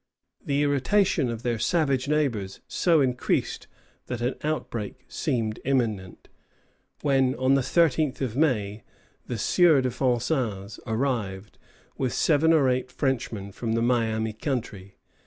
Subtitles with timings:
[0.43, 3.67] The irritation of their savage neighbors so increased
[4.07, 6.27] that an outbreak seemed imminent,
[7.03, 8.81] when, on the thirteenth of May,
[9.27, 11.59] the Sieur de Vincennes arrived,
[11.99, 14.95] with seven or eight Frenchmen, from the Miami country.